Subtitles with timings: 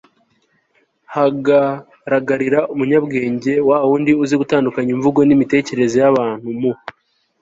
[1.13, 6.71] hagaragarira umunyabwenge, wa wundi uzi gutandukanya imvugo n'imitekerereze y'abantu mu